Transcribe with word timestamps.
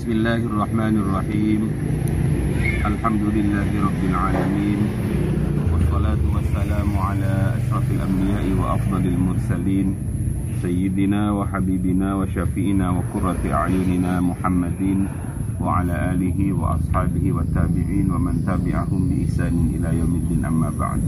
بسم 0.00 0.16
الله 0.16 0.36
الرحمن 0.36 0.96
الرحيم. 0.96 1.60
الحمد 2.88 3.24
لله 3.36 3.68
رب 3.84 4.02
العالمين. 4.08 4.80
والصلاة 5.72 6.22
والسلام 6.34 6.90
على 6.98 7.32
أشرف 7.60 7.86
الأنبياء 7.90 8.46
وأفضل 8.60 9.04
المرسلين. 9.06 9.94
سيدنا 10.62 11.32
وحبيبنا 11.32 12.14
وشفينا 12.14 12.90
وقرة 12.90 13.42
أعيننا 13.52 14.20
محمد 14.20 14.82
وعلى 15.60 15.94
آله 16.12 16.52
وأصحابه 16.52 17.32
والتابعين 17.32 18.10
ومن 18.10 18.34
تبعهم 18.48 19.00
بإحسان 19.08 19.54
إلى 19.76 19.98
يوم 20.00 20.12
الدين. 20.14 20.44
أما 20.44 20.72
بعد. 20.80 21.04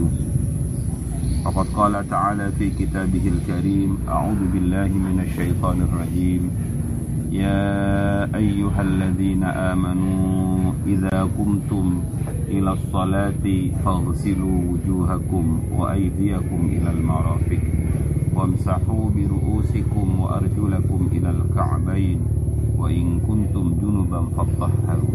فقد 1.45 1.65
قال 1.73 2.09
تعالى 2.09 2.51
في 2.61 2.69
كتابه 2.69 3.25
الكريم 3.25 3.97
أعوذ 4.07 4.41
بالله 4.53 4.87
من 4.87 5.17
الشيطان 5.25 5.81
الرجيم. 5.81 6.72
يا 7.33 8.29
أيها 8.35 8.81
الذين 8.81 9.43
آمنوا 9.43 10.71
إذا 10.85 11.29
قمتم 11.37 12.01
إلى 12.47 12.71
الصلاة 12.73 13.45
فاغسلوا 13.85 14.59
وجوهكم 14.69 15.59
وأيديكم 15.77 16.59
إلى 16.65 16.89
المرافق 16.91 17.63
وامسحوا 18.35 19.09
برؤوسكم 19.15 20.19
وأرجلكم 20.19 21.09
إلى 21.11 21.29
الكعبين 21.29 22.19
وإن 22.77 23.19
كنتم 23.27 23.65
جنبا 23.81 24.21
فطهروا 24.37 25.13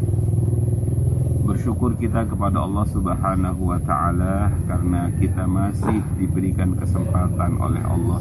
Bersyukur 1.49 1.97
kita 1.97 2.29
kepada 2.29 2.61
Allah 2.61 2.85
Subhanahu 2.93 3.73
wa 3.73 3.81
taala 3.81 4.53
karena 4.69 5.09
kita 5.17 5.49
masih 5.49 6.05
diberikan 6.21 6.77
kesempatan 6.77 7.57
oleh 7.57 7.81
Allah 7.89 8.21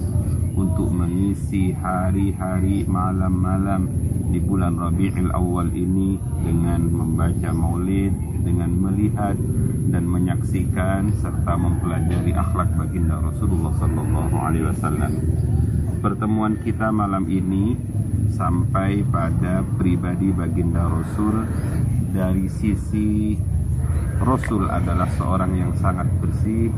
untuk 0.57 0.89
mengisi 0.89 1.69
hari-hari 1.77 2.81
malam-malam 2.89 3.85
di 4.33 4.41
bulan 4.41 4.73
Rabiul 4.81 5.29
Awal 5.29 5.69
ini 5.77 6.17
dengan 6.41 6.89
membaca 6.89 7.53
Maulid, 7.53 8.11
dengan 8.41 8.73
melihat 8.73 9.37
dan 9.93 10.09
menyaksikan 10.09 11.13
serta 11.21 11.53
mempelajari 11.53 12.33
akhlak 12.33 12.73
baginda 12.73 13.21
Rasulullah 13.21 13.73
sallallahu 13.77 14.35
alaihi 14.35 14.65
wasallam. 14.65 15.13
Pertemuan 16.01 16.57
kita 16.65 16.89
malam 16.89 17.29
ini 17.29 17.77
sampai 18.33 19.05
pada 19.05 19.61
pribadi 19.77 20.33
baginda 20.33 20.89
Rasul 20.89 21.45
dari 22.09 22.49
sisi 22.49 23.37
Rasul 24.17 24.65
adalah 24.65 25.05
seorang 25.13 25.53
yang 25.53 25.71
sangat 25.77 26.09
bersih 26.17 26.73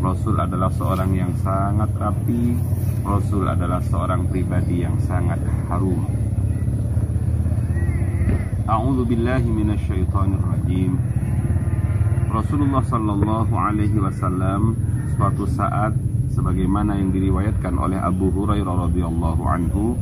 Rasul 0.00 0.40
adalah 0.40 0.72
seorang 0.72 1.12
yang 1.12 1.32
sangat 1.44 1.92
rapi. 2.00 2.56
Rasul 3.04 3.44
adalah 3.44 3.84
seorang 3.84 4.24
pribadi 4.32 4.80
yang 4.80 4.96
sangat 5.04 5.40
harum. 5.68 6.08
A'udzu 8.64 9.02
billahi 9.04 9.50
minasyaitonir 9.50 10.40
rajim 10.40 10.94
Rasulullah 12.30 12.78
sallallahu 12.86 13.50
alaihi 13.58 13.98
wasallam 13.98 14.78
suatu 15.18 15.50
saat 15.50 15.90
sebagaimana 16.30 16.94
yang 16.94 17.10
diriwayatkan 17.10 17.74
oleh 17.74 17.98
Abu 17.98 18.30
Hurairah 18.30 18.86
radhiyallahu 18.86 19.42
anhu 19.50 19.98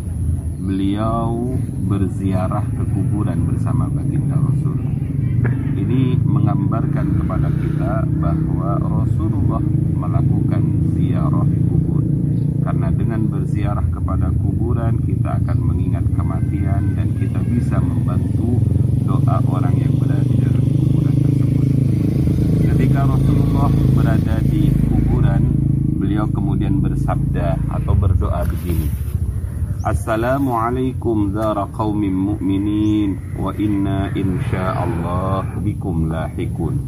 beliau 0.60 1.56
berziarah 1.88 2.68
ke 2.68 2.84
kuburan 2.92 3.48
bersama 3.48 3.88
baginda 3.88 4.36
Rasul. 4.36 4.76
Ini 5.88 6.20
menggambarkan 6.20 7.16
kepada 7.16 7.48
kita 7.48 8.04
bahwa 8.20 8.76
Rasulullah 8.76 9.64
melakukan 9.96 10.92
ziarah 10.92 11.48
kubur. 11.48 12.04
Karena 12.60 12.92
dengan 12.92 13.24
berziarah 13.24 13.88
kepada 13.88 14.28
kuburan 14.36 15.00
kita 15.00 15.40
akan 15.40 15.58
mengingat 15.64 16.04
kematian 16.12 16.92
dan 16.92 17.08
kita 17.16 17.40
bisa 17.40 17.80
membantu 17.80 18.60
doa 19.08 19.40
orang 19.48 19.80
yang 19.80 19.96
berada 19.96 20.28
di 20.28 20.36
dalam 20.36 20.64
kuburan 20.76 21.16
tersebut. 21.24 21.66
Ketika 22.68 23.00
Rasulullah 23.08 23.72
berada 23.96 24.36
di 24.44 24.68
kuburan, 24.92 25.42
beliau 25.96 26.28
kemudian 26.28 26.84
bersabda 26.84 27.64
atau 27.72 27.96
berdoa 27.96 28.44
begini. 28.44 29.07
Assalamualaikum 29.78 31.38
zara 31.38 31.62
qaumin 31.70 32.10
mu'minin 32.10 33.38
wa 33.38 33.54
inna 33.54 34.10
insyaallah 34.10 35.54
bikum 35.62 36.10
lahikun. 36.10 36.82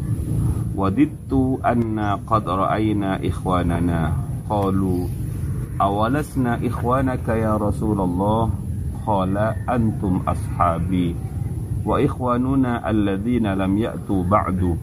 Wadittu 0.75 1.63
anna 1.63 2.19
qad 2.27 2.51
ra'ayna 2.51 3.23
ikhwanana 3.23 4.11
qalu 4.51 5.07
awalasna 5.79 6.59
ikhwanaka 6.59 7.39
ya 7.39 7.55
Rasulullah 7.63 8.51
qala 9.07 9.55
antum 9.71 10.27
ashabi 10.27 11.15
wa 11.87 11.95
ikhwanuna 12.03 12.83
alladhina 12.83 13.55
lam 13.55 13.71
ya'tu 13.79 14.27
ba'du 14.27 14.75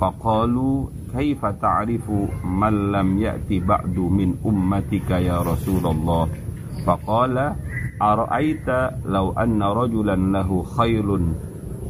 faqalu 0.00 0.88
kaifa 1.12 1.52
ta'rifu 1.60 2.32
man 2.48 2.96
lam 2.96 3.20
ya'ti 3.20 3.60
ba'du 3.60 4.08
min 4.08 4.40
ummatika 4.40 5.20
ya 5.20 5.44
Rasulullah 5.44 6.32
Faqala 6.82 7.54
ara'aita 8.02 9.06
law 9.06 9.30
anna 9.38 9.70
rajulan 9.70 10.34
lahu 10.34 10.66
khaylun 10.66 11.38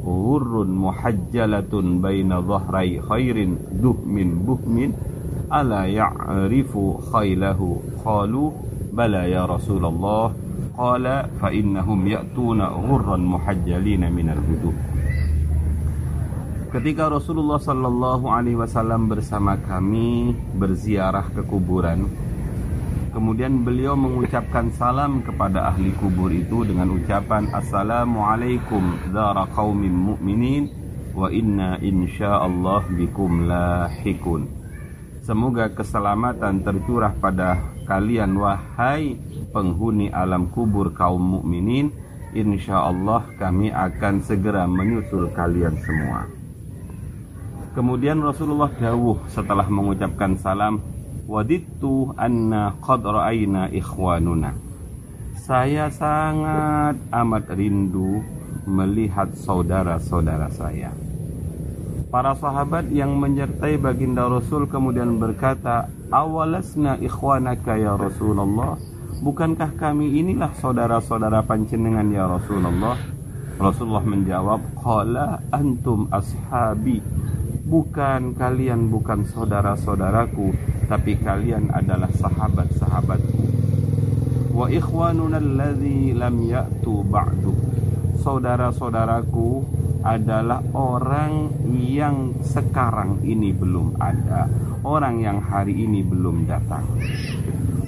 ghurrun 0.05 0.69
muhajjalatun 0.69 2.05
baina 2.05 2.45
dhahrai 2.45 3.01
khairin 3.01 3.57
duhmin 3.81 4.45
buhmin 4.45 4.93
ala 5.49 5.89
ya'rifu 5.89 7.01
khaylahu 7.09 7.81
qalu 8.05 8.53
bala 8.93 9.25
ya 9.25 9.49
Rasulullah. 9.49 10.37
Qala 10.73 11.29
fa 11.37 11.53
innahum 11.53 12.05
ya'tuna 12.09 12.73
ghurran 12.77 13.25
muhajjalina 13.25 14.09
minal 14.13 14.41
wudu. 14.41 14.73
Ketika 16.73 17.13
Rasulullah 17.13 17.61
Shallallahu 17.61 18.33
Alaihi 18.33 18.57
Wasallam 18.57 19.05
bersama 19.05 19.61
kami 19.61 20.33
berziarah 20.57 21.29
ke 21.29 21.45
kuburan, 21.45 22.09
Kemudian 23.13 23.61
beliau 23.61 23.93
mengucapkan 23.93 24.73
salam 24.73 25.21
kepada 25.21 25.69
ahli 25.69 25.93
kubur 26.01 26.33
itu 26.33 26.65
dengan 26.65 26.97
ucapan 26.97 27.45
Assalamualaikum 27.53 29.13
dara 29.13 29.45
qaumin 29.53 29.93
mu'minin 29.93 30.73
wa 31.13 31.29
inna 31.29 31.77
insyaallah 31.77 32.89
bikum 32.89 33.45
lahikun. 33.45 34.49
Semoga 35.29 35.69
keselamatan 35.77 36.65
tercurah 36.65 37.13
pada 37.13 37.61
kalian 37.85 38.33
wahai 38.33 39.21
penghuni 39.53 40.09
alam 40.09 40.49
kubur 40.49 40.97
kaum 40.97 41.37
mukminin. 41.37 41.93
Insyaallah 42.33 43.37
kami 43.37 43.69
akan 43.69 44.25
segera 44.25 44.65
menyusul 44.65 45.29
kalian 45.37 45.77
semua. 45.85 46.33
Kemudian 47.77 48.25
Rasulullah 48.25 48.73
dawuh 48.73 49.21
setelah 49.29 49.69
mengucapkan 49.69 50.41
salam 50.41 50.81
Wadittu 51.23 52.11
anna 52.19 52.75
qad 52.83 53.07
ra'ayna 53.07 53.71
ikhwanuna. 53.71 54.59
Saya 55.39 55.87
sangat 55.87 56.99
amat 57.15 57.47
rindu 57.55 58.27
melihat 58.67 59.31
saudara-saudara 59.39 60.51
saya. 60.51 60.91
Para 62.11 62.35
sahabat 62.35 62.91
yang 62.91 63.23
menyertai 63.23 63.79
baginda 63.79 64.27
Rasul 64.27 64.67
kemudian 64.67 65.17
berkata, 65.23 65.87
"Awalasna 66.11 66.99
ikhwanaka 66.99 67.79
ya 67.79 67.95
Rasulullah?" 67.95 68.77
Bukankah 69.23 69.79
kami 69.79 70.19
inilah 70.19 70.51
saudara-saudara 70.59 71.47
panjenengan 71.47 72.11
ya 72.11 72.27
Rasulullah? 72.27 72.99
Rasulullah 73.63 74.03
menjawab, 74.03 74.61
"Qala 74.75 75.39
antum 75.55 76.11
ashabi." 76.11 76.99
Bukan 77.63 78.35
kalian 78.35 78.91
bukan 78.91 79.23
saudara-saudaraku, 79.23 80.51
tapi 80.91 81.15
kalian 81.15 81.71
adalah 81.71 82.11
sahabat-sahabatku. 82.11 83.43
Wa 84.51 84.67
ikhwanuna 84.67 85.39
alladhi 85.39 86.11
lam 86.11 86.43
ya'tu 86.43 87.07
ba'du. 87.07 87.55
Saudara-saudaraku 88.19 89.63
adalah 90.03 90.59
orang 90.75 91.55
yang 91.71 92.35
sekarang 92.43 93.23
ini 93.23 93.55
belum 93.55 93.95
ada, 94.03 94.51
orang 94.83 95.23
yang 95.23 95.39
hari 95.39 95.87
ini 95.87 96.03
belum 96.03 96.51
datang. 96.51 96.83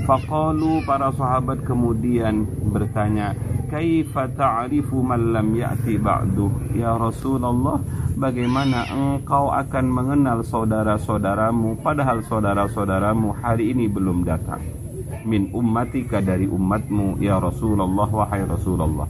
Faqalu 0.06 0.87
para 0.87 1.11
sahabat 1.11 1.67
kemudian 1.67 2.47
bertanya, 2.70 3.35
"Kaifa 3.69 4.31
ta'rifu 4.32 5.00
man 5.00 5.34
lam 5.34 5.52
ya'ti 5.52 5.99
ba'du?" 6.00 6.49
Ya 6.76 6.94
Rasulullah, 6.94 7.81
bagaimana 8.14 8.88
engkau 8.88 9.50
akan 9.50 9.87
mengenal 9.90 10.46
saudara-saudaramu? 10.46 11.81
Padahal 11.82 12.22
saudara-saudaramu 12.25 13.34
hari 13.43 13.75
ini 13.75 13.90
belum 13.90 14.22
datang. 14.25 14.62
Min 15.25 15.50
ummatika 15.56 16.20
dari 16.20 16.44
umatmu 16.44 17.20
ya 17.20 17.40
Rasulullah 17.40 18.08
wahai 18.08 18.44
Rasulullah. 18.44 19.08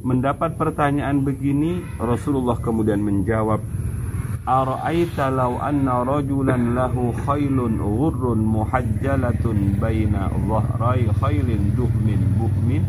Mendapat 0.00 0.56
pertanyaan 0.56 1.20
begini 1.20 1.84
Rasulullah 2.00 2.56
kemudian 2.56 3.04
menjawab 3.04 3.60
Ara'aita 4.48 5.28
law 5.28 5.60
anna 5.60 6.00
rajulan 6.00 6.72
lahu 6.72 7.12
khailun 7.22 7.76
ghurrun 7.76 8.40
muhajjalatun 8.40 9.76
baina 9.76 10.32
dhahrai 10.32 11.06
khailin 11.20 11.76
duhmin 11.76 12.18
buhmin 12.40 12.82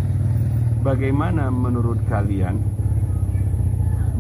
Bagaimana 0.82 1.54
menurut 1.54 2.02
kalian 2.10 2.58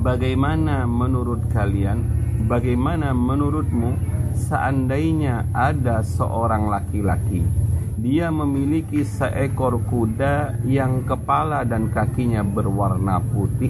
bagaimana 0.01 0.89
menurut 0.89 1.45
kalian, 1.53 2.01
bagaimana 2.49 3.13
menurutmu 3.13 3.97
seandainya 4.33 5.45
ada 5.53 6.01
seorang 6.01 6.73
laki-laki 6.73 7.45
dia 8.01 8.33
memiliki 8.33 9.05
seekor 9.05 9.77
kuda 9.85 10.57
yang 10.65 11.05
kepala 11.05 11.61
dan 11.61 11.93
kakinya 11.93 12.41
berwarna 12.41 13.21
putih. 13.21 13.69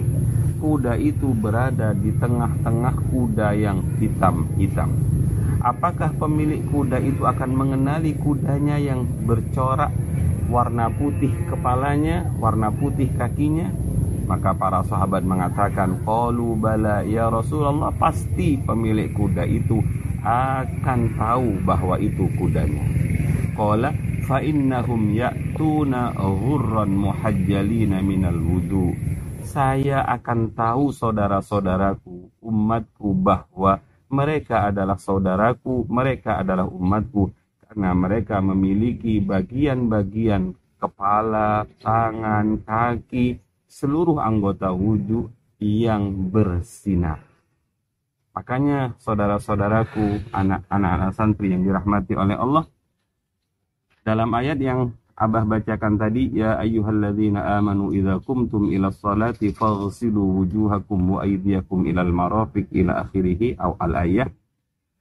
Kuda 0.56 0.96
itu 0.96 1.36
berada 1.36 1.92
di 1.92 2.16
tengah-tengah 2.16 3.12
kuda 3.12 3.52
yang 3.52 3.84
hitam-hitam. 4.00 4.88
Apakah 5.60 6.16
pemilik 6.16 6.64
kuda 6.64 6.96
itu 7.04 7.28
akan 7.28 7.50
mengenali 7.52 8.16
kudanya 8.16 8.80
yang 8.80 9.04
bercorak 9.04 9.92
warna 10.52 10.92
putih 10.92 11.32
kepalanya, 11.48 12.28
warna 12.36 12.68
putih 12.68 13.08
kakinya? 13.16 13.72
Maka 14.28 14.52
para 14.52 14.84
sahabat 14.84 15.24
mengatakan, 15.24 16.04
"Qalu 16.04 16.60
bala 16.60 17.00
ya 17.08 17.32
Rasulullah, 17.32 17.90
pasti 17.96 18.60
pemilik 18.60 19.08
kuda 19.16 19.48
itu 19.48 19.80
akan 20.22 21.00
tahu 21.16 21.64
bahwa 21.64 21.96
itu 21.96 22.28
kudanya." 22.36 22.84
Qala 23.56 23.96
fa 24.28 24.44
innahum 24.44 25.10
ya'tuna 25.16 26.14
ghurran 26.14 26.92
muhajjalina 26.94 27.98
minal 28.04 28.38
wudu 28.38 28.94
saya 29.52 30.00
akan 30.08 30.56
tahu 30.56 30.96
saudara-saudaraku 30.96 32.40
umatku 32.40 33.12
bahwa 33.12 33.84
mereka 34.08 34.72
adalah 34.72 34.96
saudaraku 34.96 35.84
mereka 35.92 36.40
adalah 36.40 36.64
umatku 36.64 37.28
karena 37.72 37.96
mereka 37.96 38.36
memiliki 38.44 39.16
bagian-bagian 39.24 40.52
kepala, 40.76 41.64
tangan, 41.80 42.60
kaki, 42.68 43.40
seluruh 43.64 44.20
anggota 44.20 44.76
wudhu 44.76 45.32
yang 45.56 46.28
bersinar. 46.28 47.24
Makanya 48.36 48.92
saudara-saudaraku, 49.00 50.20
anak-anak 50.36 51.16
santri 51.16 51.56
yang 51.56 51.64
dirahmati 51.64 52.12
oleh 52.12 52.36
Allah, 52.36 52.68
dalam 54.04 54.28
ayat 54.36 54.60
yang 54.60 54.92
Abah 55.12 55.44
bacakan 55.44 56.00
tadi 56.00 56.32
ya 56.32 56.56
ayyuhalladzina 56.56 57.60
amanu 57.60 57.92
idza 57.92 58.16
kumtum 58.24 58.72
ila 58.72 58.88
sholati 58.88 59.52
faghsilu 59.52 60.40
wujuhakum 60.40 60.98
wa 61.14 61.18
aydiyakum 61.20 61.84
ilal 61.84 62.08
marafiq 62.08 62.66
ila 62.72 63.04
akhirih 63.04 63.54
au 63.60 63.76
al 63.76 63.92
ayah 64.02 64.32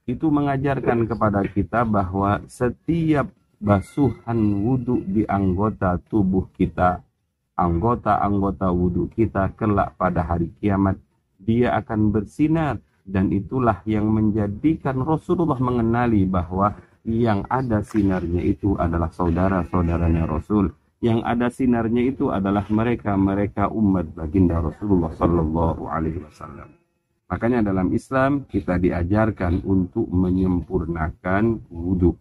itu 0.09 0.27
mengajarkan 0.27 1.05
kepada 1.05 1.45
kita 1.45 1.85
bahwa 1.85 2.41
setiap 2.49 3.29
basuhan 3.61 4.65
wudhu 4.65 5.05
di 5.05 5.21
anggota 5.29 6.01
tubuh 6.09 6.49
kita 6.57 7.05
anggota-anggota 7.53 8.73
wudhu 8.73 9.05
kita 9.13 9.53
kelak 9.53 9.93
pada 9.99 10.25
hari 10.25 10.49
kiamat 10.57 10.97
dia 11.37 11.77
akan 11.77 12.09
bersinar 12.09 12.81
dan 13.05 13.29
itulah 13.29 13.81
yang 13.85 14.09
menjadikan 14.09 14.97
Rasulullah 15.01 15.57
mengenali 15.57 16.25
bahwa 16.25 16.73
yang 17.01 17.45
ada 17.49 17.81
sinarnya 17.81 18.45
itu 18.45 18.77
adalah 18.77 19.09
saudara-saudaranya 19.09 20.29
Rasul. 20.29 20.69
Yang 21.01 21.19
ada 21.25 21.47
sinarnya 21.49 22.13
itu 22.13 22.29
adalah 22.29 22.61
mereka-mereka 22.69 23.73
umat 23.73 24.13
baginda 24.13 24.61
Rasulullah 24.61 25.09
Sallallahu 25.17 25.89
Alaihi 25.89 26.21
Wasallam. 26.21 26.80
Makanya 27.31 27.63
dalam 27.63 27.95
Islam 27.95 28.43
kita 28.43 28.75
diajarkan 28.75 29.63
untuk 29.63 30.03
menyempurnakan 30.11 31.63
wudhu. 31.71 32.19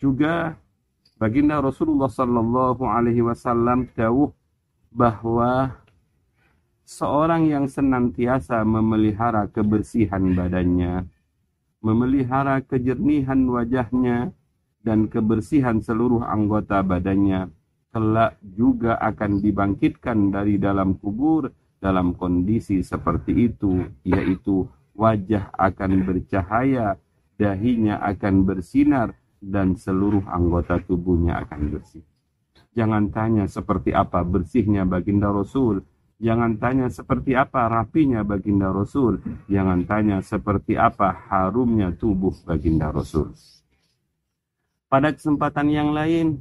Juga 0.00 0.56
baginda 1.20 1.60
Rasulullah 1.60 2.08
Sallallahu 2.08 2.88
Alaihi 2.88 3.20
Wasallam 3.20 3.92
tahu 3.92 4.32
bahwa 4.88 5.76
seorang 6.88 7.52
yang 7.52 7.68
senantiasa 7.68 8.64
memelihara 8.64 9.44
kebersihan 9.52 10.24
badannya, 10.32 11.04
memelihara 11.84 12.64
kejernihan 12.64 13.44
wajahnya 13.44 14.32
dan 14.80 15.04
kebersihan 15.04 15.84
seluruh 15.84 16.24
anggota 16.24 16.80
badannya 16.80 17.52
kelak 17.92 18.40
juga 18.40 18.96
akan 19.00 19.40
dibangkitkan 19.40 20.32
dari 20.32 20.56
dalam 20.56 20.96
kubur 20.96 21.48
dalam 21.78 22.16
kondisi 22.16 22.80
seperti 22.80 23.52
itu 23.52 23.84
yaitu 24.02 24.66
wajah 24.96 25.52
akan 25.54 26.04
bercahaya 26.08 26.96
dahinya 27.36 28.00
akan 28.00 28.48
bersinar 28.48 29.12
dan 29.38 29.76
seluruh 29.76 30.24
anggota 30.28 30.80
tubuhnya 30.80 31.36
akan 31.44 31.76
bersih 31.76 32.04
jangan 32.72 33.12
tanya 33.12 33.44
seperti 33.44 33.92
apa 33.92 34.24
bersihnya 34.24 34.88
baginda 34.88 35.28
Rasul 35.28 35.84
Jangan 36.16 36.56
tanya 36.56 36.88
seperti 36.88 37.36
apa 37.36 37.68
rapinya 37.68 38.24
baginda 38.24 38.72
Rasul. 38.72 39.20
Jangan 39.52 39.84
tanya 39.84 40.24
seperti 40.24 40.72
apa 40.72 41.12
harumnya 41.12 41.92
tubuh 41.92 42.32
baginda 42.48 42.88
Rasul. 42.88 43.36
Pada 44.88 45.12
kesempatan 45.12 45.68
yang 45.68 45.92
lain, 45.92 46.40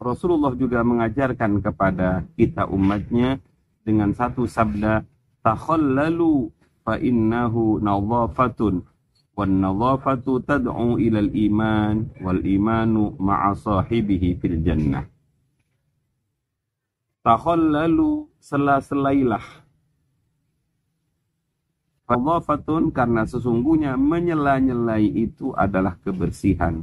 Rasulullah 0.00 0.56
juga 0.56 0.80
mengajarkan 0.80 1.60
kepada 1.60 2.24
kita 2.40 2.64
umatnya 2.72 3.36
dengan 3.82 4.14
satu 4.14 4.46
sabda, 4.46 5.02
Takhallalu 5.42 6.54
fa 6.86 6.98
innahu 7.02 7.82
nadhafatun 7.82 8.86
wan 9.34 9.52
nadhafatu 9.58 10.38
tad'u 10.46 11.02
ilal 11.02 11.30
iman 11.34 12.06
wal 12.22 12.38
imanu 12.46 13.18
ma'a 13.18 13.58
sahibihi 13.58 14.38
fil 14.38 14.62
jannah. 14.62 15.02
Takhallalu 17.26 18.30
sela-selailah. 18.38 19.42
Fadhafatun 22.06 22.90
karena 22.90 23.22
sesungguhnya 23.26 23.94
menyela-nyelai 23.94 25.06
itu 25.06 25.54
adalah 25.54 25.98
kebersihan. 26.02 26.82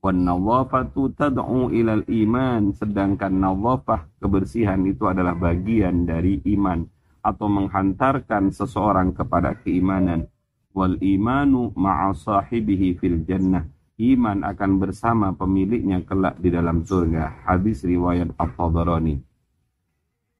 Wan 0.00 0.24
nawafatu 0.24 1.12
tad'u 1.12 1.68
ilal 1.68 2.04
iman. 2.08 2.72
Sedangkan 2.72 3.36
nawafah 3.36 4.08
kebersihan 4.16 4.80
itu 4.88 5.04
adalah 5.04 5.36
bagian 5.36 6.08
dari 6.08 6.40
iman. 6.56 6.88
Atau 7.20 7.52
menghantarkan 7.52 8.48
seseorang 8.48 9.12
kepada 9.12 9.52
keimanan. 9.60 10.24
Wal 10.72 10.96
imanu 11.04 11.76
ma'a 11.76 12.16
sahibihi 12.16 12.96
fil 12.96 13.28
jannah. 13.28 13.68
Iman 14.00 14.40
akan 14.40 14.80
bersama 14.80 15.36
pemiliknya 15.36 16.00
kelak 16.00 16.40
di 16.40 16.48
dalam 16.48 16.80
surga. 16.80 17.44
Hadis 17.44 17.84
riwayat 17.84 18.32
At-Tabarani. 18.40 19.20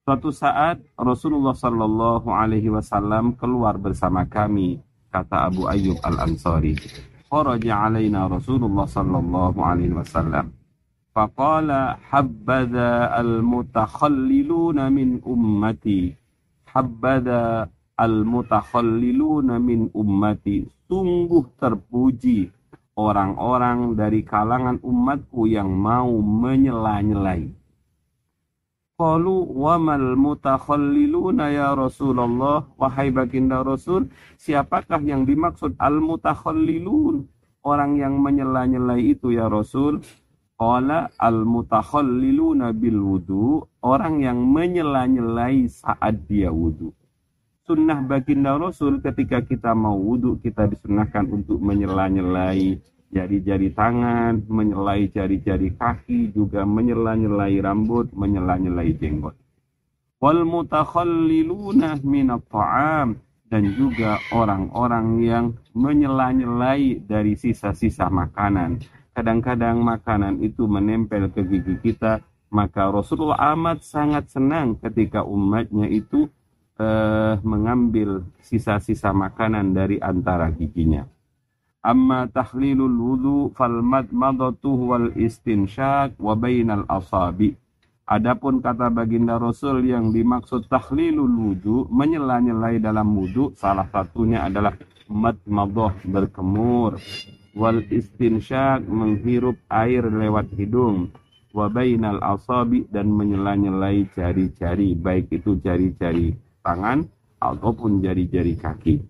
Suatu 0.00 0.32
saat 0.32 0.80
Rasulullah 0.96 1.52
Shallallahu 1.52 2.32
Alaihi 2.32 2.72
Wasallam 2.72 3.36
keluar 3.36 3.76
bersama 3.76 4.24
kami, 4.24 4.80
kata 5.12 5.52
Abu 5.52 5.68
Ayyub 5.68 6.00
Al 6.00 6.24
Ansari. 6.24 6.72
Kharaja 7.30 7.86
alaina 7.86 8.26
Rasulullah 8.26 8.90
Sallallahu 8.90 9.62
Alaihi 9.62 9.94
Wasallam. 9.94 10.50
Faqala 11.14 12.02
habbada 12.10 13.14
al-mutakhalliluna 13.14 14.90
min 14.90 15.22
ummati. 15.22 16.10
Habbada 16.66 17.70
al-mutakhalliluna 17.94 19.62
min 19.62 19.94
ummati. 19.94 20.66
Sungguh 20.90 21.54
terpuji 21.54 22.50
orang-orang 22.98 23.94
dari 23.94 24.26
kalangan 24.26 24.82
umatku 24.82 25.46
yang 25.46 25.70
mau 25.70 26.10
menyela-nyelai 26.18 27.59
Qalu 29.00 29.56
wamal 29.56 30.12
mutakhalliluna 30.12 31.48
ya 31.48 31.72
Rasulullah 31.72 32.68
wahai 32.76 33.08
baginda 33.08 33.64
Rasul 33.64 34.12
siapakah 34.36 35.00
yang 35.00 35.24
dimaksud 35.24 35.72
al 35.80 36.04
mutakhallilun 36.04 37.24
orang 37.64 37.96
yang 37.96 38.20
menyela-nyelai 38.20 39.16
itu 39.16 39.32
ya 39.32 39.48
Rasul. 39.48 40.04
Qala 40.60 41.08
al 41.16 41.48
mutakhalliluna 41.48 42.76
bil 42.76 43.00
wudu 43.00 43.64
orang 43.80 44.20
yang 44.20 44.44
menyela-nyelai 44.44 45.64
saat 45.72 46.20
dia 46.28 46.52
wudu. 46.52 46.92
Sunnah 47.64 48.04
baginda 48.04 48.60
Rasul 48.60 49.00
ketika 49.00 49.40
kita 49.40 49.72
mau 49.72 49.96
wudu 49.96 50.36
kita 50.44 50.68
disunahkan 50.68 51.24
untuk 51.32 51.56
menyela-nyelai 51.56 52.76
jari-jari 53.10 53.74
tangan, 53.74 54.46
menyelai 54.46 55.10
jari-jari 55.10 55.74
kaki, 55.74 56.30
juga 56.30 56.62
menyela-nyelai 56.62 57.58
rambut, 57.58 58.10
menyela-nyelai 58.14 58.94
jenggot. 58.96 59.34
Wal 60.22 60.46
mutakhalliluna 60.46 61.98
minat 62.06 62.46
ta'am 62.46 63.18
dan 63.50 63.62
juga 63.74 64.22
orang-orang 64.30 65.06
yang 65.26 65.46
menyela-nyelai 65.74 67.02
dari 67.02 67.34
sisa-sisa 67.34 68.06
makanan. 68.06 68.78
Kadang-kadang 69.10 69.82
makanan 69.82 70.38
itu 70.38 70.70
menempel 70.70 71.34
ke 71.34 71.42
gigi 71.42 71.76
kita, 71.82 72.22
maka 72.54 72.86
Rasulullah 72.94 73.58
amat 73.58 73.82
sangat 73.82 74.30
senang 74.30 74.78
ketika 74.78 75.26
umatnya 75.26 75.90
itu 75.90 76.30
eh, 76.78 77.34
mengambil 77.42 78.22
sisa-sisa 78.38 79.10
makanan 79.10 79.74
dari 79.74 79.98
antara 79.98 80.46
giginya. 80.54 81.10
Amma 81.80 82.28
tahlilul 82.28 82.92
wudu 82.92 83.56
fal 83.56 83.80
madmadatu 83.80 84.92
wal 84.92 85.16
istinshaq 85.16 86.12
wa 86.20 86.36
bainal 86.36 86.84
asabi. 86.84 87.56
Adapun 88.04 88.60
kata 88.60 88.92
baginda 88.92 89.40
Rasul 89.40 89.88
yang 89.88 90.12
dimaksud 90.12 90.68
tahlilul 90.68 91.32
wudu, 91.32 91.88
menyela-nyelai 91.88 92.84
dalam 92.84 93.16
wudu, 93.16 93.56
salah 93.56 93.88
satunya 93.88 94.44
adalah 94.44 94.76
matmadah 95.08 95.96
berkemur, 96.04 97.00
wal 97.56 97.80
istinsyak 97.88 98.84
menghirup 98.84 99.56
air 99.72 100.04
lewat 100.04 100.52
hidung, 100.60 101.08
wa 101.56 101.72
bainal 101.72 102.20
asabi 102.20 102.84
dan 102.92 103.08
menyela-nyelai 103.08 104.04
jari-jari, 104.12 104.92
baik 105.00 105.32
itu 105.32 105.56
jari-jari 105.64 106.36
tangan 106.60 107.08
ataupun 107.40 108.04
jari-jari 108.04 108.52
kaki. 108.60 109.00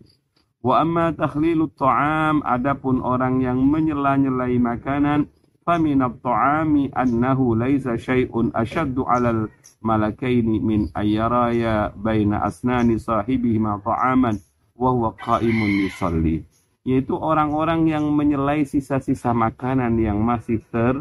Wa 0.60 0.84
amma 0.84 1.16
takhlilu 1.16 1.72
ta'am 1.72 2.44
adapun 2.44 3.00
orang 3.00 3.40
yang 3.40 3.64
menyela-nyelai 3.64 4.60
makanan 4.60 5.32
faminat 5.64 6.20
ta'ami 6.20 6.92
annahu 6.92 7.56
laisa 7.56 7.96
syai'un 7.96 8.52
'ala 8.52 9.28
al-malakaini 9.32 10.60
min 10.60 10.92
ayyaraya 10.92 11.96
baina 11.96 12.44
asnani 12.44 13.00
sahibihima 13.00 13.80
ta'aman 13.80 14.36
wa 14.76 14.88
huwa 14.92 15.16
qa'imun 15.16 15.88
yusalli 15.88 16.44
yaitu 16.84 17.12
orang-orang 17.16 17.88
yang 17.88 18.08
menyelai 18.08 18.64
sisa-sisa 18.64 19.36
makanan 19.36 20.00
yang 20.00 20.16
masih 20.20 20.64
ter 20.72 20.96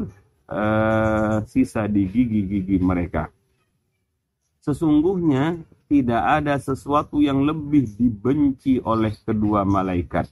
uh, 0.51 1.39
sisa 1.47 1.87
di 1.87 2.03
gigi-gigi 2.03 2.77
mereka. 2.83 3.31
Sesungguhnya 4.59 5.63
tidak 5.89 6.21
ada 6.21 6.55
sesuatu 6.61 7.17
yang 7.17 7.41
lebih 7.41 7.89
dibenci 7.97 8.77
oleh 8.85 9.11
kedua 9.25 9.65
malaikat. 9.65 10.29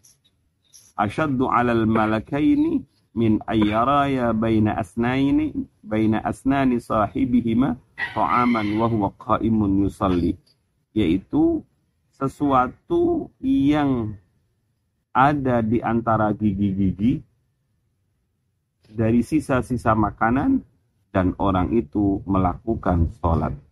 Asyaddu 0.94 1.50
alal 1.50 1.90
malakaini 1.90 2.86
min 3.18 3.42
ayyaraya 3.50 4.38
baina 4.38 4.78
asnaini 4.78 5.66
baina 5.82 6.22
asnani 6.22 6.78
sahibihima 6.78 7.74
ta'aman 8.14 8.78
wa 8.78 8.86
huwa 8.86 9.10
qa'imun 9.18 9.82
yusalli 9.90 10.38
yaitu 10.94 11.66
sesuatu 12.14 13.34
yang 13.42 14.14
ada 15.10 15.66
di 15.66 15.82
antara 15.82 16.30
gigi-gigi 16.38 17.26
dari 18.94 19.26
sisa-sisa 19.26 19.98
makanan 19.98 20.62
dan 21.10 21.34
orang 21.42 21.74
itu 21.74 22.22
melakukan 22.30 23.10
sholat. 23.18 23.67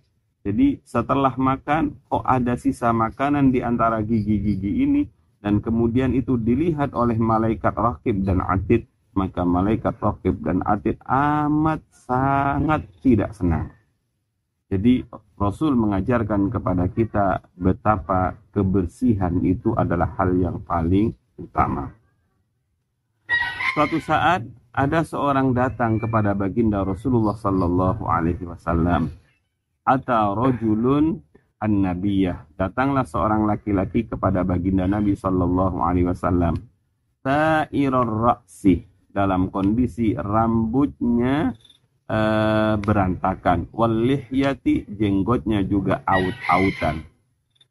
Jadi 0.46 0.78
setelah 0.86 1.34
makan, 1.34 1.98
kok 2.06 2.22
ada 2.22 2.54
sisa 2.54 2.94
makanan 2.94 3.50
di 3.50 3.66
antara 3.66 4.06
gigi-gigi 4.06 4.86
ini, 4.86 5.10
dan 5.42 5.58
kemudian 5.58 6.14
itu 6.14 6.38
dilihat 6.38 6.94
oleh 6.94 7.18
malaikat 7.18 7.74
rakib 7.74 8.22
dan 8.22 8.46
atid, 8.46 8.86
maka 9.16 9.48
malaikat 9.48 9.96
Rokib 10.04 10.44
dan 10.44 10.60
Atid 10.68 11.00
amat 11.08 11.82
sangat 11.90 12.84
tidak 13.00 13.32
senang. 13.32 13.72
Jadi 14.68 15.08
Rasul 15.40 15.74
mengajarkan 15.80 16.52
kepada 16.52 16.86
kita 16.92 17.40
betapa 17.56 18.36
kebersihan 18.52 19.40
itu 19.42 19.72
adalah 19.80 20.12
hal 20.20 20.36
yang 20.36 20.60
paling 20.60 21.16
utama. 21.40 21.96
Suatu 23.72 24.00
saat 24.04 24.44
ada 24.76 25.00
seorang 25.08 25.56
datang 25.56 25.96
kepada 25.96 26.36
baginda 26.36 26.84
Rasulullah 26.84 27.36
Sallallahu 27.40 28.04
Alaihi 28.04 28.44
Wasallam. 28.44 29.12
Atau 29.86 30.34
rojulun 30.34 31.22
an-nabiyah. 31.62 32.50
Datanglah 32.58 33.06
seorang 33.06 33.46
laki-laki 33.46 34.10
kepada 34.10 34.42
baginda 34.42 34.90
Nabi 34.90 35.14
Sallallahu 35.14 35.78
Alaihi 35.80 36.10
Wasallam. 36.10 36.58
Sa'irur 37.22 38.10
ra'sih 38.10 38.86
dalam 39.14 39.48
kondisi 39.48 40.18
rambutnya 40.18 41.56
uh, 42.12 42.76
berantakan 42.78 43.70
walihyati 43.72 44.86
jenggotnya 44.92 45.64
juga 45.66 46.04
aut-autan 46.06 47.06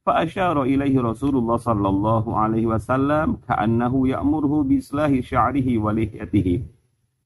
fa 0.05 0.21
asyara 0.21 0.69
ilaihi 0.69 1.01
Rasulullah 1.01 1.57
sallallahu 1.57 2.37
alaihi 2.37 2.69
wasallam 2.69 3.41
ka'annahu 3.49 4.13
ya'muruhu 4.13 4.69
bi 4.69 4.85
islahi 4.85 5.25
sya'rihi 5.25 5.81
wa 5.81 5.97
lihyatihi 5.97 6.61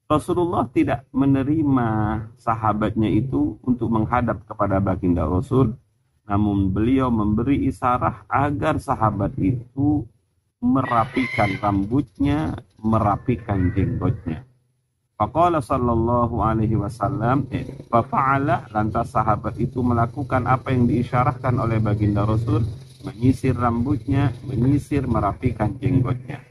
Rasulullah 0.09 0.65
tidak 0.73 1.05
menerima 1.13 1.87
sahabatnya 2.41 3.13
itu 3.13 3.61
untuk 3.61 3.93
menghadap 3.93 4.41
kepada 4.49 4.81
baginda 4.81 5.21
Rasul 5.29 5.77
namun 6.29 6.69
beliau 6.69 7.09
memberi 7.09 7.65
isarah 7.65 8.21
agar 8.29 8.77
sahabat 8.77 9.33
itu 9.41 10.05
merapikan 10.61 11.57
rambutnya, 11.57 12.53
merapikan 12.77 13.73
jenggotnya. 13.73 14.45
Faqala 15.17 15.59
sallallahu 15.59 16.39
alaihi 16.39 16.79
wasallam, 16.79 17.49
eh, 17.51 17.65
fa'ala 17.91 18.69
lantas 18.71 19.11
sahabat 19.11 19.57
itu 19.59 19.83
melakukan 19.83 20.47
apa 20.47 20.71
yang 20.71 20.87
diisyarahkan 20.87 21.51
oleh 21.59 21.81
baginda 21.81 22.23
Rasul, 22.23 22.63
menyisir 23.03 23.57
rambutnya, 23.57 24.31
menyisir 24.47 25.09
merapikan 25.09 25.75
jenggotnya. 25.75 26.48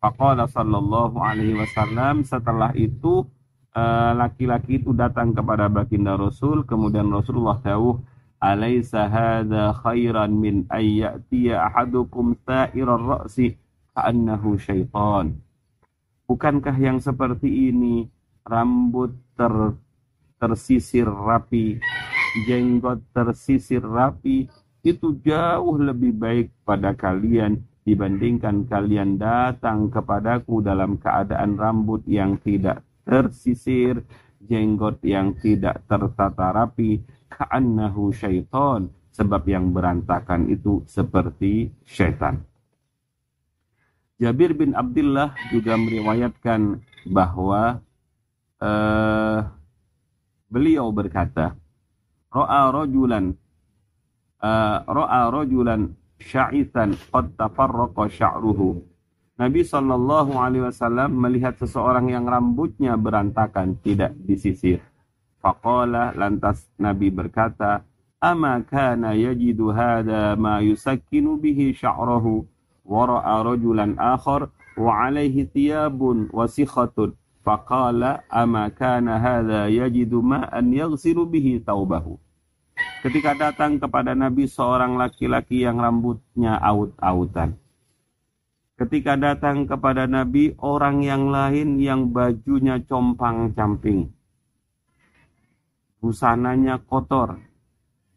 Faqala 0.00 0.48
sallallahu 0.48 1.20
alaihi 1.20 1.60
wasallam 1.60 2.24
setelah 2.24 2.72
itu 2.72 3.28
eh, 3.76 4.12
laki-laki 4.16 4.80
itu 4.80 4.96
datang 4.96 5.36
kepada 5.36 5.68
baginda 5.68 6.16
Rasul, 6.16 6.64
kemudian 6.64 7.12
Rasulullah 7.12 7.60
tahu 7.60 8.00
Alaysa 8.40 9.04
hadha 9.12 9.76
khairan 9.84 10.32
min 10.32 10.64
ayyatiya 10.72 11.68
ahadukum 11.68 12.32
sa'irar 12.48 12.96
ra'si 12.96 13.60
ka'annahu 13.92 14.56
syaitan. 14.56 15.36
Bukankah 16.24 16.72
yang 16.80 17.04
seperti 17.04 17.68
ini 17.68 18.08
rambut 18.48 19.12
ter, 19.36 19.76
tersisir 20.40 21.04
rapi, 21.04 21.76
jenggot 22.48 23.04
tersisir 23.12 23.84
rapi, 23.84 24.48
itu 24.80 25.12
jauh 25.20 25.76
lebih 25.76 26.16
baik 26.16 26.48
pada 26.64 26.96
kalian 26.96 27.60
dibandingkan 27.90 28.70
kalian 28.70 29.18
datang 29.18 29.90
kepadaku 29.90 30.62
dalam 30.62 30.94
keadaan 30.94 31.58
rambut 31.58 32.06
yang 32.06 32.38
tidak 32.38 32.86
tersisir, 33.02 34.06
jenggot 34.38 35.02
yang 35.02 35.34
tidak 35.42 35.82
tertata 35.90 36.54
rapi, 36.54 37.02
ka'annahu 37.26 38.14
syaitan 38.14 38.86
sebab 39.10 39.42
yang 39.50 39.74
berantakan 39.74 40.46
itu 40.46 40.86
seperti 40.86 41.74
syaitan. 41.82 42.46
Jabir 44.22 44.54
bin 44.54 44.78
Abdullah 44.78 45.34
juga 45.50 45.74
meriwayatkan 45.74 46.78
bahwa 47.10 47.82
uh, 48.62 49.38
beliau 50.46 50.94
berkata, 50.94 51.58
Ra'a 52.30 52.70
rajulan 52.70 53.34
uh, 54.40 54.78
ra'a 54.88 55.28
rajulan 55.30 55.94
sya'itan 56.20 56.94
qad 57.10 57.34
tafarraqa 57.34 58.06
sya'ruhu. 58.06 58.84
Nabi 59.40 59.64
Shallallahu 59.64 60.36
alaihi 60.36 60.68
wasallam 60.68 61.16
melihat 61.16 61.56
seseorang 61.56 62.12
yang 62.12 62.28
rambutnya 62.28 62.94
berantakan, 63.00 63.80
tidak 63.80 64.12
disisir. 64.20 64.84
Faqala 65.40 66.12
lantas 66.12 66.68
Nabi 66.76 67.08
berkata, 67.08 67.80
Ama 68.20 68.60
kana 68.68 69.16
yajidu 69.16 69.72
hada 69.72 70.36
ma 70.36 70.60
yusakkinu 70.60 71.40
bihi 71.40 71.72
sya'rahu 71.72 72.44
wa 72.84 73.08
ra'a 73.08 73.40
rajulan 73.40 73.96
akhar 73.96 74.52
wa 74.76 75.08
alaihi 75.08 75.48
thiyabun 75.48 76.28
wa 76.28 76.44
sikhatun 76.44 77.16
faqala 77.40 78.20
ama 78.28 78.68
kana 78.68 79.16
hadha 79.16 79.72
yajidu 79.72 80.20
ma'an 80.20 80.68
yaghsilu 80.68 81.24
bihi 81.24 81.64
taubahu 81.64 82.20
Ketika 83.00 83.32
datang 83.32 83.80
kepada 83.80 84.12
Nabi 84.12 84.44
seorang 84.44 85.00
laki-laki 85.00 85.64
yang 85.64 85.80
rambutnya 85.80 86.60
aut-autan. 86.60 87.56
Ketika 88.76 89.16
datang 89.16 89.64
kepada 89.64 90.08
Nabi 90.08 90.56
orang 90.60 91.04
yang 91.04 91.28
lain 91.32 91.80
yang 91.80 92.12
bajunya 92.12 92.80
compang-camping 92.84 94.08
busananya 96.00 96.80
kotor. 96.80 97.36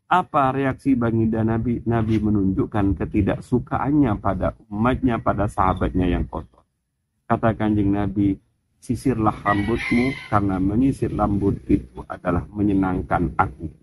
Apa 0.08 0.56
reaksi 0.56 0.96
baginda 0.96 1.44
Nabi? 1.44 1.84
Nabi 1.84 2.16
menunjukkan 2.22 2.96
ketidaksukaannya 2.96 4.14
pada 4.24 4.56
umatnya, 4.72 5.20
pada 5.20 5.52
sahabatnya 5.52 6.08
yang 6.08 6.24
kotor. 6.30 6.64
Kata 7.28 7.56
kanjeng 7.58 7.92
Nabi, 7.92 8.38
sisirlah 8.80 9.36
rambutmu 9.44 10.14
karena 10.30 10.62
menyisir 10.62 11.12
rambut 11.12 11.60
itu 11.66 12.04
adalah 12.08 12.46
menyenangkan 12.52 13.34
aku. 13.36 13.83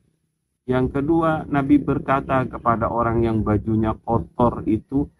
Yang 0.70 1.02
kedua, 1.02 1.50
Nabi 1.50 1.82
berkata 1.82 2.46
kepada 2.46 2.86
orang 2.86 3.26
yang 3.26 3.42
bajunya 3.42 3.90
kotor 4.06 4.62
itu, 4.70 5.10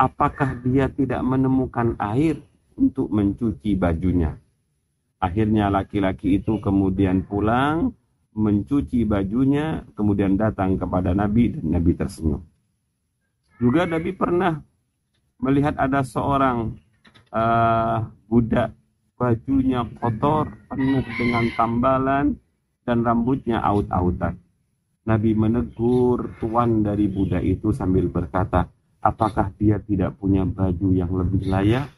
apakah 0.00 0.64
dia 0.64 0.88
tidak 0.88 1.20
menemukan 1.20 1.92
air 2.00 2.40
untuk 2.80 3.12
mencuci 3.12 3.76
bajunya? 3.76 4.32
Akhirnya 5.20 5.68
laki-laki 5.68 6.40
itu 6.40 6.56
kemudian 6.56 7.20
pulang, 7.28 7.92
mencuci 8.32 9.04
bajunya, 9.04 9.84
kemudian 9.92 10.40
datang 10.40 10.80
kepada 10.80 11.12
Nabi 11.12 11.52
dan 11.52 11.76
Nabi 11.76 11.92
tersenyum. 11.92 12.40
Juga 13.60 13.84
Nabi 13.84 14.08
pernah 14.16 14.56
melihat 15.36 15.76
ada 15.76 16.00
seorang 16.00 16.80
uh, 17.28 18.08
budak 18.24 18.72
bajunya 19.20 19.84
kotor, 20.00 20.48
penuh 20.72 21.04
dengan 21.20 21.44
tambalan, 21.60 22.40
dan 22.88 23.04
rambutnya 23.04 23.60
aut-autan. 23.60 24.43
Nabi 25.04 25.36
menegur 25.36 26.40
tuan 26.40 26.80
dari 26.80 27.12
budak 27.12 27.44
itu 27.44 27.76
sambil 27.76 28.08
berkata, 28.08 28.64
apakah 29.04 29.52
dia 29.60 29.76
tidak 29.84 30.16
punya 30.16 30.48
baju 30.48 30.88
yang 30.96 31.12
lebih 31.12 31.44
layak? 31.44 31.92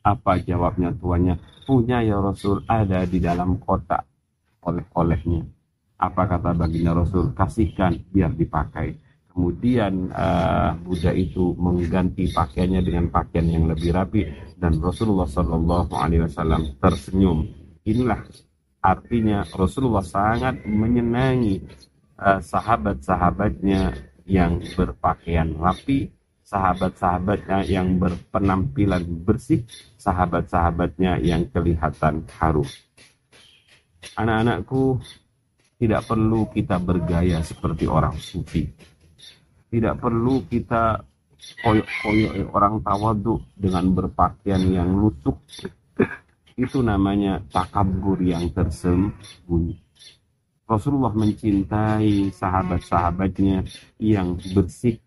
Apa 0.00 0.40
jawabnya 0.40 0.96
tuannya? 0.96 1.36
Punya 1.68 2.00
ya 2.00 2.16
Rasul, 2.16 2.64
ada 2.64 3.04
di 3.04 3.20
dalam 3.20 3.60
kotak 3.60 4.08
oleh-olehnya. 4.64 5.44
Apa 6.00 6.24
kata 6.24 6.56
baginda 6.56 6.96
Rasul? 6.96 7.36
Kasihkan 7.36 8.00
biar 8.08 8.32
dipakai. 8.32 8.96
Kemudian 9.36 10.08
uh, 10.16 10.72
budak 10.80 11.12
itu 11.12 11.52
mengganti 11.60 12.32
pakaiannya 12.32 12.80
dengan 12.80 13.12
pakaian 13.12 13.44
yang 13.44 13.68
lebih 13.68 13.92
rapi 13.92 14.24
dan 14.56 14.80
Rasulullah 14.80 15.28
Wasallam 15.28 16.80
tersenyum. 16.80 17.44
Inilah 17.84 18.24
artinya 18.80 19.44
Rasulullah 19.44 20.00
sangat 20.00 20.64
menyenangi 20.64 21.60
uh, 22.18 22.40
sahabat-sahabatnya 22.40 23.94
yang 24.26 24.58
berpakaian 24.74 25.54
rapi, 25.56 26.10
sahabat-sahabatnya 26.42 27.66
yang 27.66 27.96
berpenampilan 28.00 29.04
bersih, 29.22 29.62
sahabat-sahabatnya 29.98 31.22
yang 31.22 31.46
kelihatan 31.50 32.26
harum. 32.38 32.66
Anak-anakku, 34.16 35.02
tidak 35.76 36.08
perlu 36.08 36.48
kita 36.50 36.80
bergaya 36.80 37.44
seperti 37.44 37.84
orang 37.84 38.16
sufi. 38.16 38.64
Tidak 39.66 39.98
perlu 40.00 40.46
kita 40.48 41.04
koyok-koyok 41.36 42.48
orang 42.48 42.80
tawadu 42.80 43.42
dengan 43.52 43.92
berpakaian 43.92 44.62
yang 44.72 44.90
lusuh. 44.96 45.36
Itu 46.56 46.80
namanya 46.80 47.44
takabur 47.52 48.16
yang 48.24 48.48
tersembunyi. 48.48 49.85
Rasulullah 50.66 51.14
mencintai 51.14 52.34
sahabat-sahabatnya 52.34 53.62
yang 54.02 54.34
bersih. 54.50 54.98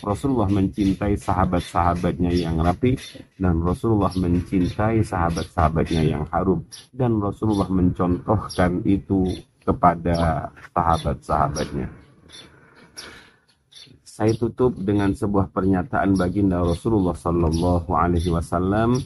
Rasulullah 0.00 0.48
mencintai 0.48 1.18
sahabat-sahabatnya 1.18 2.32
yang 2.32 2.56
rapi 2.62 2.96
dan 3.36 3.60
Rasulullah 3.60 4.14
mencintai 4.16 5.04
sahabat-sahabatnya 5.04 6.02
yang 6.08 6.24
harum 6.32 6.64
dan 6.94 7.20
Rasulullah 7.20 7.68
mencontohkan 7.68 8.80
itu 8.88 9.28
kepada 9.60 10.48
sahabat-sahabatnya. 10.72 11.92
Saya 14.08 14.32
tutup 14.34 14.74
dengan 14.80 15.12
sebuah 15.12 15.52
pernyataan 15.52 16.16
baginda 16.16 16.58
Rasulullah 16.64 17.14
Sallallahu 17.14 17.92
Alaihi 17.92 18.32
Wasallam 18.32 18.98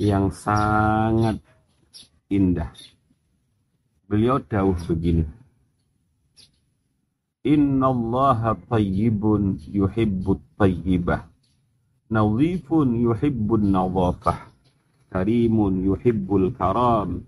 yang 0.00 0.32
sangat 0.32 1.38
indah. 2.32 2.72
Beliau 4.10 4.42
jauh 4.42 4.74
begini, 4.90 5.22
Inna 7.46 7.94
Allah 7.94 8.58
tayyibun 8.66 9.62
yuhibbut 9.70 10.42
tayyibah. 10.58 11.30
Nawifun 12.10 12.98
yuhibbun 12.98 13.70
nawafah. 13.70 14.50
Karimun 15.14 15.86
yuhibbul 15.86 16.50
karam. 16.58 17.22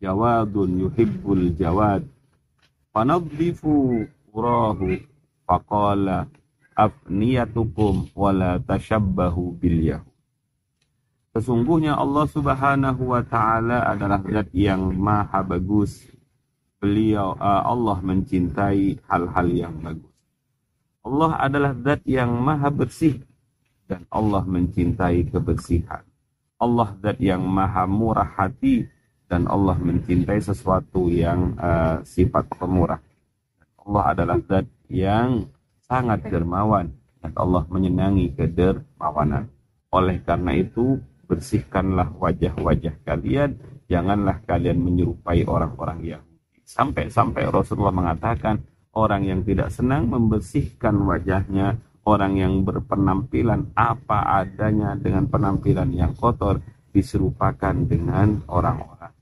Jawadun 0.00 0.88
yuhibbul 0.88 1.52
jawad. 1.52 2.08
Fanadhifu 2.96 4.08
urahu. 4.32 5.04
Faqala 5.44 6.32
afniyatukum 6.72 8.08
wala 8.16 8.56
tashabbahu 8.64 9.52
bil. 9.60 10.00
Sesungguhnya 11.36 11.92
Allah 11.92 12.24
subhanahu 12.24 13.12
wa 13.12 13.20
ta'ala 13.20 13.84
adalah 13.84 14.24
zat 14.24 14.48
yang 14.56 14.96
maha 14.96 15.44
bagus 15.44 16.08
beliau 16.78 17.34
uh, 17.38 17.62
Allah 17.66 17.98
mencintai 18.02 19.02
hal-hal 19.10 19.48
yang 19.50 19.74
bagus. 19.82 20.14
Allah 21.02 21.32
adalah 21.38 21.72
zat 21.82 22.00
yang 22.06 22.30
maha 22.38 22.70
bersih 22.70 23.22
dan 23.90 24.06
Allah 24.10 24.42
mencintai 24.46 25.26
kebersihan. 25.30 26.06
Allah 26.58 26.94
zat 27.02 27.18
yang 27.18 27.42
maha 27.46 27.86
murah 27.86 28.26
hati 28.26 28.86
dan 29.26 29.46
Allah 29.50 29.78
mencintai 29.78 30.38
sesuatu 30.38 31.10
yang 31.10 31.54
uh, 31.58 32.02
sifat 32.02 32.46
pemurah. 32.56 33.02
Allah 33.82 34.04
adalah 34.14 34.38
zat 34.46 34.66
yang 34.90 35.50
sangat 35.88 36.28
dermawan 36.28 36.94
dan 37.24 37.32
Allah 37.34 37.64
menyenangi 37.66 38.36
kedermawanan. 38.36 39.50
Oleh 39.88 40.20
karena 40.20 40.52
itu, 40.52 41.00
bersihkanlah 41.24 42.12
wajah-wajah 42.20 43.00
kalian, 43.08 43.56
janganlah 43.88 44.44
kalian 44.44 44.80
menyerupai 44.80 45.48
orang-orang 45.48 46.00
yang 46.04 46.22
Sampai-sampai 46.68 47.48
Rasulullah 47.48 47.96
mengatakan 47.96 48.60
orang 48.92 49.24
yang 49.24 49.40
tidak 49.40 49.72
senang 49.72 50.12
membersihkan 50.12 51.00
wajahnya, 51.00 51.80
orang 52.04 52.36
yang 52.36 52.60
berpenampilan 52.60 53.72
apa 53.72 54.44
adanya 54.44 54.92
dengan 54.92 55.24
penampilan 55.32 55.88
yang 55.96 56.12
kotor 56.12 56.60
diserupakan 56.92 57.72
dengan 57.72 58.44
orang-orang. 58.52 59.16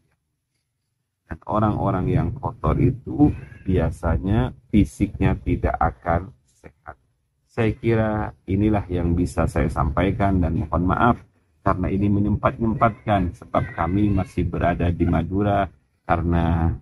Dan 1.31 1.39
orang-orang 1.47 2.07
yang 2.11 2.29
kotor 2.35 2.75
itu 2.83 3.31
biasanya 3.63 4.51
fisiknya 4.75 5.39
tidak 5.39 5.79
akan 5.79 6.35
sehat. 6.51 6.99
Saya 7.47 7.71
kira 7.79 8.11
inilah 8.51 8.83
yang 8.91 9.15
bisa 9.15 9.47
saya 9.47 9.71
sampaikan 9.71 10.43
dan 10.43 10.67
mohon 10.67 10.83
maaf 10.83 11.23
karena 11.63 11.95
ini 11.95 12.11
menyempat-nyempatkan 12.11 13.39
sebab 13.39 13.71
kami 13.79 14.11
masih 14.11 14.51
berada 14.51 14.91
di 14.91 15.07
Madura 15.07 15.71
karena 16.07 16.75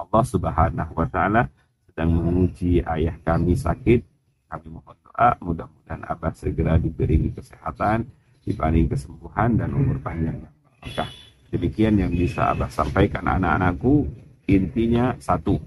Allah 0.00 0.24
Subhanahu 0.24 0.92
wa 0.96 1.06
taala 1.12 1.42
sedang 1.84 2.16
menguji 2.16 2.80
ayah 2.80 3.16
kami 3.20 3.52
sakit. 3.52 4.00
Kami 4.48 4.66
mohon 4.72 4.96
doa 5.04 5.36
mudah-mudahan 5.44 6.02
Abah 6.08 6.32
segera 6.32 6.80
diberi 6.80 7.28
kesehatan, 7.30 8.08
diberi 8.42 8.88
kesembuhan 8.88 9.60
dan 9.60 9.76
umur 9.76 10.00
panjang 10.00 10.40
berkah. 10.80 11.06
Demikian 11.52 12.00
yang 12.00 12.10
bisa 12.10 12.56
Abah 12.56 12.72
sampaikan 12.72 13.28
anak-anakku. 13.28 14.08
Intinya 14.48 15.14
satu. 15.20 15.60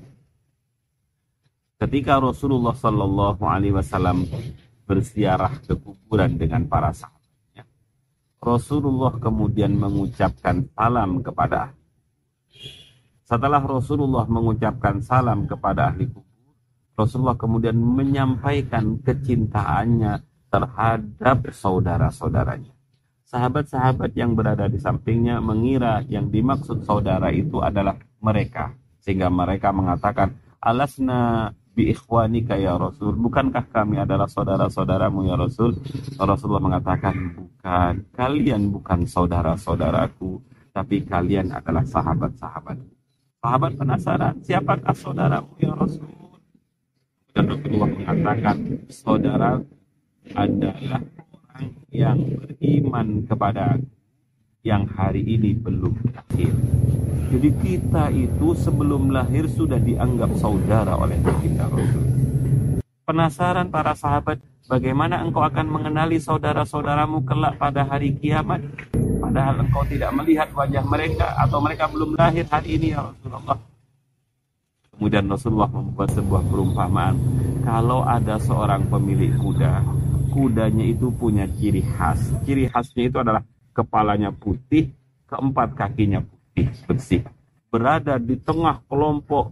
Ketika 1.80 2.20
Rasulullah 2.20 2.76
Shallallahu 2.76 3.44
Alaihi 3.48 3.76
Wasallam 3.76 4.28
berziarah 4.84 5.54
ke 5.64 5.76
kuburan 5.80 6.36
dengan 6.36 6.68
para 6.68 6.92
sahabatnya, 6.92 7.64
Rasulullah 8.44 9.16
kemudian 9.20 9.72
mengucapkan 9.76 10.68
salam 10.76 11.24
kepada 11.24 11.72
setelah 13.34 13.66
Rasulullah 13.66 14.30
mengucapkan 14.30 15.02
salam 15.02 15.50
kepada 15.50 15.90
ahli 15.90 16.06
kubur, 16.06 16.54
Rasulullah 16.94 17.34
kemudian 17.34 17.74
menyampaikan 17.74 19.02
kecintaannya 19.02 20.22
terhadap 20.54 21.50
saudara-saudaranya. 21.50 22.70
Sahabat-sahabat 23.26 24.14
yang 24.14 24.38
berada 24.38 24.70
di 24.70 24.78
sampingnya 24.78 25.42
mengira 25.42 26.06
yang 26.06 26.30
dimaksud 26.30 26.86
saudara 26.86 27.34
itu 27.34 27.58
adalah 27.58 27.98
mereka. 28.22 28.78
Sehingga 29.02 29.34
mereka 29.34 29.74
mengatakan, 29.74 30.38
alasna 30.62 31.50
bi 31.74 31.90
ikhwanika 31.90 32.54
ya 32.62 32.78
Rasul. 32.78 33.18
Bukankah 33.18 33.66
kami 33.74 33.98
adalah 33.98 34.30
saudara-saudaramu 34.30 35.26
ya 35.26 35.34
Rasul? 35.34 35.74
Rasulullah 36.22 36.62
mengatakan, 36.62 37.34
bukan. 37.34 38.14
Kalian 38.14 38.70
bukan 38.70 39.10
saudara-saudaraku, 39.10 40.38
tapi 40.70 41.02
kalian 41.02 41.50
adalah 41.50 41.82
sahabat-sahabatku. 41.82 42.93
Sahabat 43.44 43.76
penasaran, 43.76 44.40
siapakah 44.40 44.96
saudaramu 44.96 45.52
ya 45.60 45.76
Rasul? 45.76 46.08
Dan 47.36 47.52
Rasulullah 47.52 47.92
mengatakan, 47.92 48.58
saudara 48.88 49.60
adalah 50.32 51.04
orang 51.04 51.68
yang 51.92 52.24
beriman 52.40 53.28
kepada 53.28 53.84
yang 54.64 54.88
hari 54.88 55.28
ini 55.28 55.60
belum 55.60 55.92
lahir. 56.16 56.56
Jadi 57.36 57.50
kita 57.60 58.16
itu 58.16 58.56
sebelum 58.56 59.12
lahir 59.12 59.52
sudah 59.52 59.76
dianggap 59.76 60.40
saudara 60.40 60.96
oleh 60.96 61.20
baginda 61.20 61.68
Rasul. 61.68 62.06
Penasaran 63.04 63.68
para 63.68 63.92
sahabat, 63.92 64.40
bagaimana 64.72 65.20
engkau 65.20 65.44
akan 65.44 65.68
mengenali 65.68 66.16
saudara-saudaramu 66.16 67.28
kelak 67.28 67.60
pada 67.60 67.84
hari 67.84 68.16
kiamat? 68.16 68.64
Padahal 69.34 69.66
engkau 69.66 69.82
tidak 69.90 70.14
melihat 70.14 70.46
wajah 70.54 70.86
mereka 70.86 71.34
atau 71.42 71.58
mereka 71.58 71.90
belum 71.90 72.14
lahir 72.14 72.46
hari 72.54 72.78
ini 72.78 72.94
ya 72.94 73.02
Rasulullah. 73.02 73.58
Kemudian 74.94 75.26
Rasulullah 75.26 75.72
membuat 75.74 76.10
sebuah 76.14 76.44
perumpamaan. 76.54 77.18
Kalau 77.66 78.06
ada 78.06 78.38
seorang 78.38 78.86
pemilik 78.94 79.34
kuda, 79.42 79.82
kudanya 80.30 80.86
itu 80.86 81.10
punya 81.10 81.50
ciri 81.50 81.82
khas. 81.82 82.22
Ciri 82.46 82.70
khasnya 82.70 83.10
itu 83.10 83.18
adalah 83.18 83.42
kepalanya 83.74 84.30
putih, 84.30 84.94
keempat 85.26 85.74
kakinya 85.74 86.22
putih, 86.22 86.70
bersih. 86.86 87.26
Berada 87.74 88.22
di 88.22 88.38
tengah 88.38 88.86
kelompok 88.86 89.50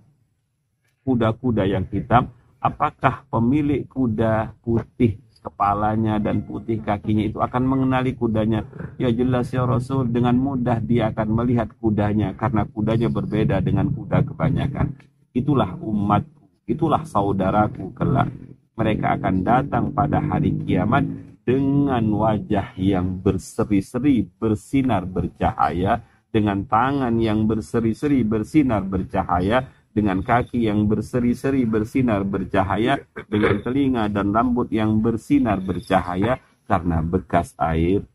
kuda-kuda 1.01 1.65
yang 1.65 1.89
hitam, 1.89 2.29
apakah 2.61 3.25
pemilik 3.33 3.81
kuda 3.89 4.53
putih 4.61 5.17
kepalanya 5.41 6.21
dan 6.21 6.45
putih 6.45 6.79
kakinya 6.79 7.25
itu 7.25 7.41
akan 7.41 7.63
mengenali 7.65 8.13
kudanya. 8.13 8.63
Ya 9.01 9.09
jelas 9.09 9.49
ya 9.49 9.65
Rasul, 9.65 10.07
dengan 10.13 10.37
mudah 10.37 10.77
dia 10.79 11.09
akan 11.09 11.27
melihat 11.33 11.73
kudanya 11.81 12.37
karena 12.37 12.63
kudanya 12.69 13.09
berbeda 13.09 13.59
dengan 13.59 13.89
kuda 13.89 14.23
kebanyakan. 14.25 14.93
itulah 15.31 15.79
umatku, 15.79 16.43
itulah 16.67 17.07
saudaraku 17.07 17.95
kelak. 17.95 18.27
Mereka 18.75 19.15
akan 19.15 19.35
datang 19.47 19.85
pada 19.95 20.19
hari 20.19 20.51
kiamat 20.67 21.07
dengan 21.47 22.03
wajah 22.11 22.75
yang 22.75 23.19
berseri-seri, 23.23 24.27
bersinar, 24.27 25.07
bercahaya, 25.07 26.03
dengan 26.31 26.63
tangan 26.63 27.15
yang 27.19 27.43
berseri-seri, 27.43 28.23
bersinar, 28.23 28.87
bercahaya, 28.87 29.67
dengan 29.91 30.23
kaki 30.23 30.65
yang 30.65 30.87
berseri-seri, 30.87 31.67
bersinar, 31.67 32.23
bercahaya, 32.23 32.99
dengan 33.27 33.59
telinga 33.59 34.07
dan 34.07 34.31
rambut 34.31 34.71
yang 34.71 35.03
bersinar, 35.03 35.59
bercahaya, 35.59 36.39
karena 36.65 37.03
bekas 37.03 37.51
air 37.59 38.07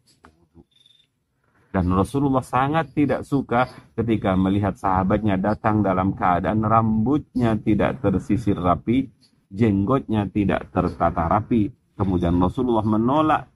dan 1.77 1.93
Rasulullah 1.93 2.41
sangat 2.41 2.97
tidak 2.97 3.21
suka 3.29 3.69
ketika 3.93 4.33
melihat 4.33 4.81
sahabatnya 4.81 5.37
datang 5.37 5.85
dalam 5.85 6.17
keadaan 6.17 6.65
rambutnya 6.65 7.53
tidak 7.61 8.01
tersisir 8.01 8.57
rapi, 8.57 9.13
jenggotnya 9.53 10.25
tidak 10.33 10.73
tertata 10.73 11.29
rapi. 11.29 11.69
Kemudian 11.93 12.41
Rasulullah 12.41 12.81
menolak, 12.81 13.53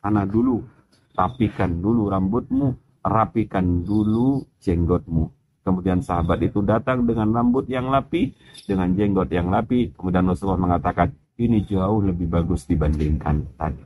sana 0.00 0.24
dulu, 0.24 0.64
rapikan 1.12 1.76
dulu 1.84 2.08
rambutmu, 2.08 2.72
rapikan 3.04 3.84
dulu 3.84 4.48
jenggotmu. 4.64 5.37
Kemudian 5.68 6.00
sahabat 6.00 6.40
itu 6.40 6.64
datang 6.64 7.04
dengan 7.04 7.28
rambut 7.28 7.68
yang 7.68 7.92
rapi, 7.92 8.32
dengan 8.64 8.88
jenggot 8.96 9.28
yang 9.28 9.52
rapi. 9.52 9.92
Kemudian 9.92 10.24
Rasulullah 10.24 10.64
mengatakan, 10.64 11.12
ini 11.36 11.60
jauh 11.68 12.00
lebih 12.00 12.24
bagus 12.24 12.64
dibandingkan 12.64 13.44
tadi. 13.60 13.84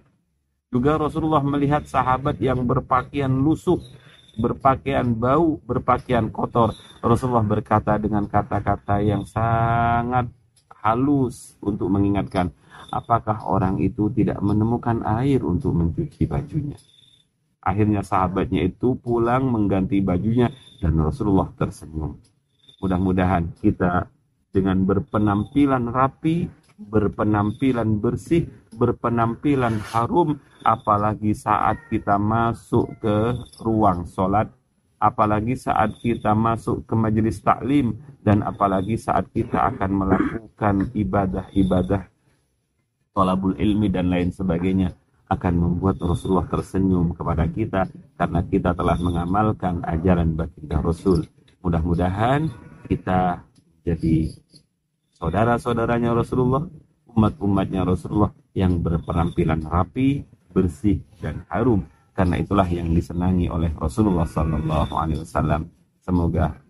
Juga 0.71 0.95
Rasulullah 0.95 1.42
melihat 1.42 1.83
sahabat 1.83 2.38
yang 2.38 2.62
berpakaian 2.62 3.35
lusuh, 3.35 3.83
berpakaian 4.38 5.11
bau, 5.11 5.59
berpakaian 5.66 6.31
kotor. 6.31 6.71
Rasulullah 7.03 7.42
berkata 7.42 7.99
dengan 7.99 8.31
kata-kata 8.31 9.03
yang 9.03 9.27
sangat 9.27 10.31
halus 10.87 11.59
untuk 11.66 11.90
mengingatkan, 11.90 12.55
apakah 12.95 13.42
orang 13.42 13.83
itu 13.83 14.07
tidak 14.14 14.38
menemukan 14.38 15.03
air 15.03 15.42
untuk 15.42 15.75
mencuci 15.75 16.31
bajunya. 16.31 16.79
Akhirnya 17.62 18.03
sahabatnya 18.03 18.66
itu 18.66 18.98
pulang 18.98 19.46
mengganti 19.46 20.03
bajunya 20.03 20.51
dan 20.83 20.98
Rasulullah 20.98 21.46
tersenyum. 21.55 22.18
Mudah-mudahan 22.83 23.55
kita 23.62 24.11
dengan 24.51 24.83
berpenampilan 24.83 25.87
rapi, 25.94 26.51
berpenampilan 26.77 28.03
bersih, 28.03 28.51
berpenampilan 28.75 29.79
harum, 29.94 30.42
apalagi 30.66 31.38
saat 31.38 31.79
kita 31.87 32.18
masuk 32.18 32.98
ke 32.98 33.38
ruang 33.62 34.11
sholat, 34.11 34.51
apalagi 34.98 35.55
saat 35.55 35.94
kita 36.03 36.35
masuk 36.35 36.83
ke 36.83 36.94
majelis 36.98 37.38
taklim, 37.38 37.94
dan 38.27 38.42
apalagi 38.42 38.98
saat 38.98 39.31
kita 39.31 39.70
akan 39.70 40.03
melakukan 40.03 40.90
ibadah-ibadah 40.90 42.11
tolabul 43.14 43.55
ilmi 43.55 43.87
dan 43.87 44.11
lain 44.11 44.35
sebagainya 44.35 44.98
akan 45.33 45.55
membuat 45.57 45.97
Rasulullah 46.05 46.45
tersenyum 46.45 47.16
kepada 47.16 47.49
kita 47.49 47.88
karena 48.21 48.40
kita 48.45 48.77
telah 48.77 48.97
mengamalkan 49.01 49.81
ajaran 49.88 50.37
baginda 50.37 50.85
Rasul. 50.85 51.25
Mudah-mudahan 51.64 52.53
kita 52.87 53.40
jadi 53.83 54.31
saudara-saudaranya 55.16 56.12
Rasulullah, 56.12 56.68
umat-umatnya 57.16 57.88
Rasulullah 57.88 58.31
yang 58.53 58.85
berpenampilan 58.85 59.64
rapi, 59.64 60.23
bersih 60.53 61.01
dan 61.18 61.49
harum 61.49 61.83
karena 62.12 62.37
itulah 62.37 62.68
yang 62.68 62.92
disenangi 62.92 63.49
oleh 63.49 63.73
Rasulullah 63.73 64.29
Sallallahu 64.29 64.92
Alaihi 64.92 65.25
Wasallam. 65.25 65.73
Semoga 66.05 66.62